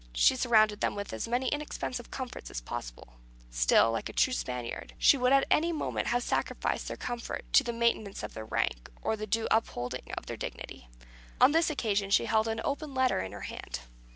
She 0.15 0.35
surrounded 0.35 0.81
them 0.81 0.95
with 0.95 1.13
as 1.13 1.27
many 1.27 1.47
inexpensive 1.49 2.09
comforts 2.09 2.49
as 2.49 2.59
possible; 2.59 3.17
still, 3.51 3.91
like 3.91 4.09
a 4.09 4.13
true 4.13 4.33
Spaniard, 4.33 4.95
she 4.97 5.15
would 5.15 5.31
at 5.31 5.45
any 5.51 5.71
moment 5.71 6.07
have 6.07 6.23
sacrificed 6.23 6.87
their 6.87 6.97
comfort 6.97 7.45
to 7.53 7.63
the 7.63 7.71
maintenance 7.71 8.23
of 8.23 8.33
their 8.33 8.45
rank, 8.45 8.89
or 9.03 9.15
the 9.15 9.27
due 9.27 9.47
upholding 9.51 10.11
of 10.17 10.25
their 10.25 10.37
dignity. 10.37 10.87
On 11.39 11.51
this 11.51 11.69
occasion 11.69 12.09
she 12.09 12.25
held 12.25 12.47
an 12.47 12.61
open 12.63 12.95
letter 12.95 13.19
in 13.19 13.31
her 13.31 13.41
hand. 13.41 13.81